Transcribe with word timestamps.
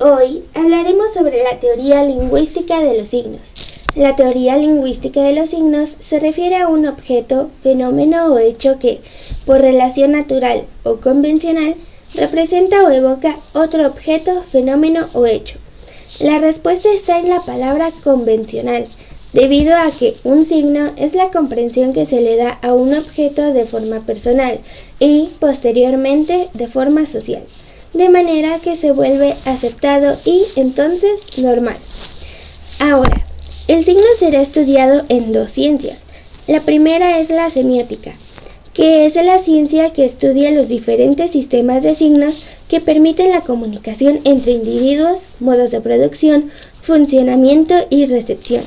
Hoy 0.00 0.42
hablaremos 0.54 1.14
sobre 1.14 1.44
la 1.44 1.60
teoría 1.60 2.02
lingüística 2.02 2.80
de 2.80 2.98
los 2.98 3.10
signos. 3.10 3.52
La 3.94 4.16
teoría 4.16 4.56
lingüística 4.56 5.22
de 5.22 5.34
los 5.34 5.50
signos 5.50 5.94
se 6.00 6.18
refiere 6.18 6.56
a 6.56 6.66
un 6.66 6.84
objeto, 6.88 7.50
fenómeno 7.62 8.26
o 8.26 8.38
hecho 8.38 8.80
que, 8.80 8.98
por 9.46 9.60
relación 9.60 10.10
natural 10.10 10.64
o 10.82 10.96
convencional, 10.96 11.76
representa 12.12 12.82
o 12.82 12.90
evoca 12.90 13.36
otro 13.52 13.86
objeto, 13.86 14.42
fenómeno 14.42 15.06
o 15.12 15.26
hecho. 15.26 15.58
La 16.18 16.40
respuesta 16.40 16.92
está 16.92 17.20
en 17.20 17.28
la 17.28 17.42
palabra 17.42 17.92
convencional, 18.02 18.86
debido 19.32 19.76
a 19.76 19.92
que 19.92 20.16
un 20.24 20.44
signo 20.44 20.90
es 20.96 21.14
la 21.14 21.30
comprensión 21.30 21.92
que 21.92 22.04
se 22.04 22.20
le 22.20 22.36
da 22.36 22.58
a 22.62 22.74
un 22.74 22.94
objeto 22.94 23.52
de 23.52 23.64
forma 23.64 24.00
personal 24.00 24.58
y, 24.98 25.28
posteriormente, 25.38 26.48
de 26.52 26.66
forma 26.66 27.06
social, 27.06 27.44
de 27.94 28.08
manera 28.08 28.58
que 28.58 28.76
se 28.76 28.92
vuelve 28.92 29.34
aceptado 29.44 30.16
y, 30.24 30.42
entonces, 30.56 31.20
normal. 31.38 31.76
Ahora, 32.78 33.24
el 33.68 33.84
signo 33.84 34.04
será 34.18 34.42
estudiado 34.42 35.04
en 35.08 35.32
dos 35.32 35.52
ciencias. 35.52 36.00
La 36.46 36.60
primera 36.60 37.18
es 37.18 37.30
la 37.30 37.48
semiótica, 37.48 38.12
que 38.74 39.06
es 39.06 39.14
la 39.14 39.38
ciencia 39.38 39.92
que 39.92 40.04
estudia 40.04 40.50
los 40.50 40.68
diferentes 40.68 41.30
sistemas 41.30 41.82
de 41.82 41.94
signos 41.94 42.44
que 42.68 42.80
permiten 42.80 43.30
la 43.30 43.40
comunicación 43.40 44.20
entre 44.24 44.52
individuos, 44.52 45.20
modos 45.40 45.70
de 45.70 45.80
producción, 45.80 46.50
funcionamiento 46.82 47.74
y 47.88 48.04
recepción 48.04 48.64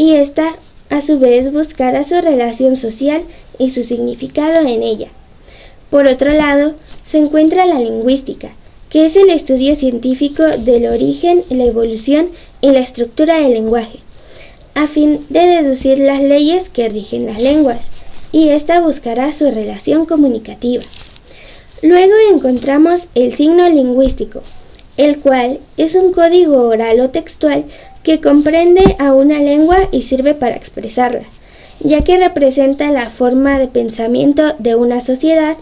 y 0.00 0.14
ésta 0.14 0.56
a 0.88 1.02
su 1.02 1.18
vez 1.18 1.52
buscará 1.52 2.04
su 2.04 2.18
relación 2.22 2.78
social 2.78 3.22
y 3.58 3.68
su 3.68 3.84
significado 3.84 4.66
en 4.66 4.82
ella. 4.82 5.08
Por 5.90 6.06
otro 6.06 6.32
lado, 6.32 6.72
se 7.10 7.18
encuentra 7.18 7.66
la 7.66 7.80
lingüística, 7.80 8.50
que 8.88 9.04
es 9.04 9.16
el 9.16 9.30
estudio 9.30 9.74
científico 9.74 10.44
del 10.44 10.86
origen, 10.86 11.42
la 11.50 11.64
evolución 11.64 12.28
y 12.60 12.70
la 12.70 12.78
estructura 12.78 13.40
del 13.40 13.54
lenguaje, 13.54 13.98
a 14.74 14.86
fin 14.86 15.26
de 15.28 15.40
deducir 15.40 15.98
las 15.98 16.22
leyes 16.22 16.68
que 16.68 16.88
rigen 16.88 17.26
las 17.26 17.42
lenguas, 17.42 17.80
y 18.30 18.50
ésta 18.50 18.80
buscará 18.80 19.32
su 19.32 19.50
relación 19.50 20.06
comunicativa. 20.06 20.84
Luego 21.82 22.12
encontramos 22.32 23.08
el 23.16 23.32
signo 23.32 23.68
lingüístico, 23.68 24.42
el 24.96 25.18
cual 25.18 25.58
es 25.76 25.96
un 25.96 26.12
código 26.12 26.68
oral 26.68 27.00
o 27.00 27.10
textual 27.10 27.64
que 28.04 28.20
comprende 28.20 28.94
a 29.00 29.14
una 29.14 29.40
lengua 29.40 29.88
y 29.90 30.02
sirve 30.02 30.34
para 30.34 30.54
expresarla, 30.54 31.24
ya 31.80 32.02
que 32.02 32.18
representa 32.18 32.92
la 32.92 33.10
forma 33.10 33.58
de 33.58 33.66
pensamiento 33.66 34.54
de 34.60 34.76
una 34.76 35.00
sociedad 35.00 35.56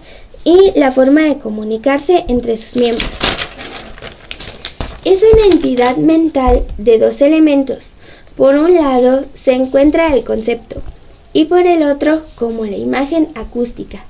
y 0.44 0.72
la 0.74 0.92
forma 0.92 1.22
de 1.22 1.38
comunicarse 1.38 2.24
entre 2.28 2.56
sus 2.56 2.76
miembros. 2.76 3.10
Es 5.04 5.24
una 5.32 5.46
entidad 5.46 5.96
mental 5.96 6.64
de 6.76 6.98
dos 6.98 7.20
elementos. 7.20 7.78
Por 8.36 8.56
un 8.56 8.74
lado 8.74 9.24
se 9.34 9.52
encuentra 9.52 10.14
el 10.14 10.24
concepto 10.24 10.82
y 11.32 11.46
por 11.46 11.66
el 11.66 11.82
otro 11.82 12.22
como 12.34 12.64
la 12.64 12.76
imagen 12.76 13.28
acústica. 13.34 14.04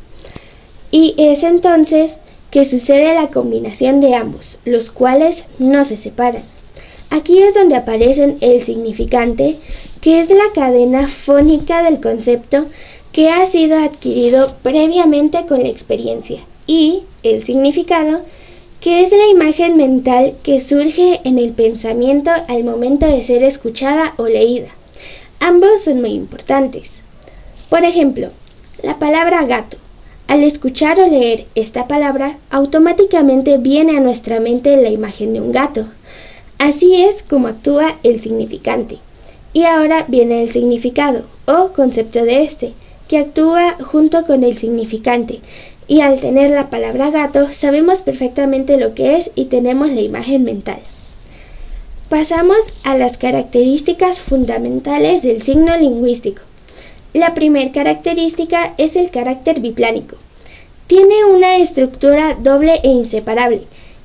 Y 0.90 1.14
es 1.18 1.42
entonces 1.42 2.14
que 2.50 2.64
sucede 2.64 3.14
la 3.14 3.28
combinación 3.28 4.00
de 4.00 4.14
ambos, 4.14 4.56
los 4.64 4.90
cuales 4.90 5.44
no 5.58 5.84
se 5.84 5.96
separan. 5.96 6.42
Aquí 7.10 7.38
es 7.42 7.54
donde 7.54 7.76
aparece 7.76 8.36
el 8.40 8.62
significante, 8.62 9.56
que 10.00 10.20
es 10.20 10.30
la 10.30 10.52
cadena 10.54 11.08
fónica 11.08 11.82
del 11.82 12.00
concepto 12.00 12.66
que 13.12 13.30
ha 13.30 13.46
sido 13.46 13.78
adquirido 13.78 14.54
previamente 14.62 15.46
con 15.46 15.62
la 15.62 15.68
experiencia, 15.68 16.40
y 16.66 17.02
el 17.22 17.42
significado, 17.42 18.20
que 18.80 19.02
es 19.02 19.10
la 19.10 19.26
imagen 19.26 19.76
mental 19.76 20.34
que 20.42 20.60
surge 20.60 21.20
en 21.24 21.38
el 21.38 21.50
pensamiento 21.50 22.30
al 22.46 22.62
momento 22.64 23.06
de 23.06 23.22
ser 23.24 23.42
escuchada 23.42 24.14
o 24.18 24.26
leída. 24.26 24.68
Ambos 25.40 25.82
son 25.84 26.00
muy 26.00 26.10
importantes. 26.10 26.92
Por 27.68 27.84
ejemplo, 27.84 28.28
la 28.82 28.98
palabra 28.98 29.44
gato. 29.44 29.78
Al 30.28 30.42
escuchar 30.44 31.00
o 31.00 31.06
leer 31.06 31.46
esta 31.54 31.88
palabra, 31.88 32.38
automáticamente 32.50 33.56
viene 33.56 33.96
a 33.96 34.00
nuestra 34.00 34.40
mente 34.40 34.76
la 34.76 34.90
imagen 34.90 35.32
de 35.32 35.40
un 35.40 35.52
gato. 35.52 35.86
Así 36.58 37.02
es 37.02 37.22
como 37.22 37.48
actúa 37.48 37.96
el 38.02 38.20
significante. 38.20 38.98
Y 39.52 39.64
ahora 39.64 40.04
viene 40.06 40.42
el 40.42 40.50
significado 40.50 41.22
o 41.46 41.72
concepto 41.72 42.24
de 42.24 42.42
este, 42.42 42.74
que 43.08 43.18
actúa 43.18 43.76
junto 43.80 44.24
con 44.26 44.44
el 44.44 44.56
significante. 44.56 45.40
Y 45.88 46.02
al 46.02 46.20
tener 46.20 46.50
la 46.50 46.68
palabra 46.68 47.10
gato 47.10 47.52
sabemos 47.52 48.02
perfectamente 48.02 48.76
lo 48.76 48.94
que 48.94 49.16
es 49.16 49.30
y 49.34 49.46
tenemos 49.46 49.90
la 49.90 50.02
imagen 50.02 50.44
mental. 50.44 50.78
Pasamos 52.10 52.58
a 52.84 52.96
las 52.96 53.18
características 53.18 54.18
fundamentales 54.18 55.22
del 55.22 55.42
signo 55.42 55.76
lingüístico. 55.76 56.42
La 57.14 57.34
primera 57.34 57.72
característica 57.72 58.74
es 58.76 58.96
el 58.96 59.10
carácter 59.10 59.60
biplánico. 59.60 60.16
Tiene 60.86 61.24
una 61.24 61.56
estructura 61.56 62.36
doble 62.40 62.80
e 62.82 62.88
inseparable 62.88 63.62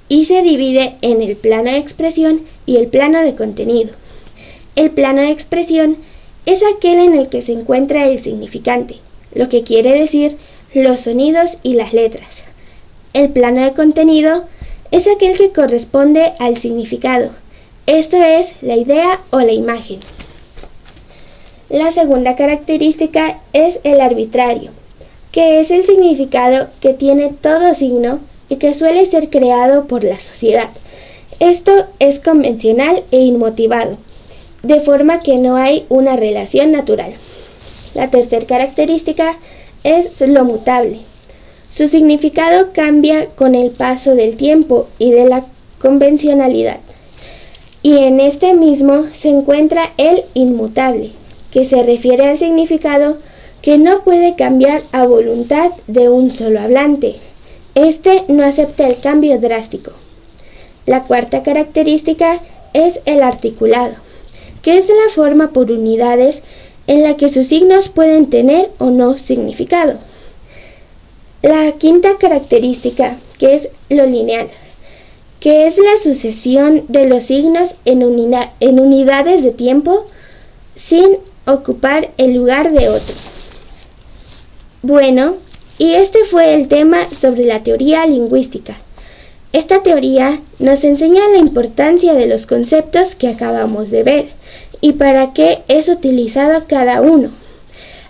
y 0.10 0.26
se 0.26 0.42
divide 0.42 0.96
en 1.02 1.22
el 1.22 1.36
plano 1.36 1.72
de 1.72 1.78
expresión 1.78 2.42
y 2.66 2.78
el 2.78 2.88
plano 2.88 3.24
de 3.24 3.36
contenido. 3.36 3.92
El 4.76 4.92
plano 4.92 5.22
de 5.22 5.32
expresión 5.32 5.98
es 6.46 6.62
aquel 6.64 7.00
en 7.00 7.16
el 7.16 7.30
que 7.30 7.42
se 7.42 7.54
encuentra 7.54 8.08
el 8.08 8.20
significante, 8.20 8.98
lo 9.34 9.50
que 9.50 9.64
quiere 9.64 9.98
decir 9.98 10.38
los 10.74 11.02
sonidos 11.02 11.58
y 11.64 11.74
las 11.74 11.94
letras. 11.94 12.44
El 13.14 13.30
plano 13.30 13.62
de 13.62 13.74
contenido 13.74 14.46
es 14.92 15.08
aquel 15.08 15.38
que 15.38 15.52
corresponde 15.52 16.34
al 16.40 16.58
significado, 16.58 17.32
esto 17.86 18.16
es 18.16 18.54
la 18.62 18.78
idea 18.78 19.20
o 19.30 19.42
la 19.42 19.52
imagen. 19.52 20.00
La 21.70 21.92
segunda 21.92 22.38
característica 22.38 23.40
es 23.52 23.80
el 23.84 24.00
arbitrario, 24.00 24.72
que 25.34 25.60
es 25.60 25.70
el 25.70 25.86
significado 25.86 26.70
que 26.80 26.94
tiene 26.94 27.34
todo 27.42 27.74
signo 27.74 28.20
y 28.48 28.56
que 28.56 28.74
suele 28.74 29.06
ser 29.06 29.30
creado 29.30 29.86
por 29.86 30.06
la 30.06 30.18
sociedad. 30.18 30.70
Esto 31.42 31.88
es 32.00 32.20
convencional 32.20 33.04
e 33.12 33.18
inmotivado, 33.18 33.98
de 34.64 34.82
forma 34.82 35.20
que 35.20 35.38
no 35.38 35.58
hay 35.58 35.86
una 35.90 36.16
relación 36.16 36.72
natural. 36.72 37.14
La 37.94 38.10
tercera 38.10 38.46
característica 38.46 39.38
es 39.84 40.20
lo 40.22 40.46
mutable. 40.46 41.00
Su 41.72 41.88
significado 41.88 42.72
cambia 42.74 43.28
con 43.28 43.56
el 43.56 43.72
paso 43.72 44.16
del 44.16 44.36
tiempo 44.38 44.88
y 44.98 45.12
de 45.12 45.26
la 45.26 45.46
convencionalidad. 45.80 46.80
Y 47.82 47.98
en 47.98 48.20
este 48.20 48.54
mismo 48.54 49.06
se 49.14 49.30
encuentra 49.30 49.92
el 49.98 50.24
inmutable, 50.34 51.12
que 51.52 51.66
se 51.66 51.84
refiere 51.84 52.30
al 52.30 52.38
significado 52.38 53.18
que 53.62 53.78
no 53.78 54.04
puede 54.04 54.36
cambiar 54.36 54.82
a 54.92 55.06
voluntad 55.06 55.72
de 55.88 56.10
un 56.10 56.32
solo 56.32 56.60
hablante, 56.60 57.16
este 57.76 58.24
no 58.28 58.44
acepta 58.44 58.88
el 58.88 59.00
cambio 59.00 59.40
drástico. 59.40 59.92
La 60.86 61.04
cuarta 61.04 61.44
característica 61.44 62.40
es 62.74 63.00
el 63.06 63.24
articulado, 63.24 63.96
que 64.64 64.80
es 64.80 64.90
la 64.90 65.14
forma 65.14 65.52
por 65.52 65.72
unidades 65.72 66.42
en 66.88 67.04
la 67.04 67.16
que 67.16 67.30
sus 67.30 67.48
signos 67.48 67.90
pueden 67.90 68.30
tener 68.30 68.72
o 68.80 68.90
no 68.90 69.20
significado. 69.20 70.00
La 71.44 71.74
quinta 71.74 72.18
característica, 72.18 73.18
que 73.38 73.56
es 73.56 73.68
lo 73.90 74.06
lineal, 74.06 74.48
que 75.40 75.68
es 75.68 75.78
la 75.78 75.98
sucesión 76.02 76.86
de 76.88 77.08
los 77.08 77.24
signos 77.24 77.76
en, 77.86 78.02
en 78.02 78.80
unidades 78.80 79.44
de 79.44 79.52
tiempo 79.52 80.06
sin 80.76 81.18
ocupar 81.46 82.12
el 82.18 82.34
lugar 82.34 82.72
de 82.72 82.90
otro. 82.90 83.16
Bueno, 84.82 85.36
y 85.78 85.94
este 85.96 86.24
fue 86.24 86.54
el 86.54 86.70
tema 86.70 87.10
sobre 87.20 87.46
la 87.46 87.64
teoría 87.64 88.06
lingüística. 88.06 88.78
Esta 89.54 89.84
teoría 89.84 90.42
nos 90.58 90.84
enseña 90.84 91.30
la 91.30 91.38
importancia 91.38 92.16
de 92.16 92.26
los 92.26 92.48
conceptos 92.48 93.14
que 93.14 93.28
acabamos 93.28 93.92
de 93.92 94.02
ver 94.02 94.30
y 94.82 94.94
para 94.94 95.32
qué 95.34 95.60
es 95.68 95.90
utilizado 95.90 96.64
cada 96.68 97.02
uno. 97.02 97.30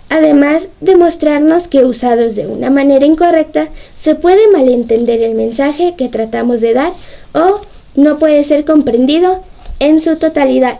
Además 0.08 0.68
de 0.80 0.96
mostrarnos 0.96 1.68
que 1.68 1.84
usados 1.84 2.34
de 2.34 2.46
una 2.46 2.70
manera 2.70 3.04
incorrecta 3.04 3.68
se 3.94 4.14
puede 4.14 4.48
malentender 4.48 5.20
el 5.20 5.34
mensaje 5.34 5.94
que 5.98 6.08
tratamos 6.08 6.62
de 6.62 6.72
dar 6.72 6.94
o 7.34 7.60
no 7.94 8.18
puede 8.18 8.42
ser 8.44 8.64
comprendido 8.64 9.42
en 9.80 10.00
su 10.00 10.16
totalidad. 10.16 10.78